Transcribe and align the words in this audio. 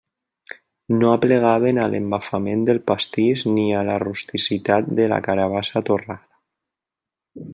No 1.01 1.09
aplegaven 1.17 1.79
a 1.81 1.85
l'embafament 1.95 2.63
del 2.69 2.79
pastís, 2.91 3.45
ni 3.57 3.67
a 3.81 3.85
la 3.91 3.99
rusticitat 4.07 4.89
de 5.01 5.07
la 5.15 5.23
carabassa 5.29 5.87
torrada. 5.91 6.31